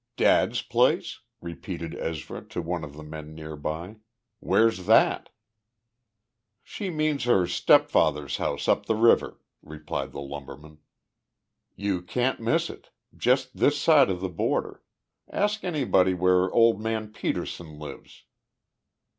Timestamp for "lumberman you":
10.19-12.01